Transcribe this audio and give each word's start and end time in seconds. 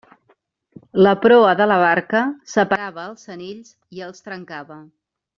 La 1.07 1.11
proa 1.25 1.51
de 1.59 1.67
la 1.71 1.77
barca 1.83 2.21
separava 2.55 3.03
els 3.11 3.27
senills 3.29 3.69
i 3.99 4.03
els 4.07 4.25
trencava. 4.31 4.79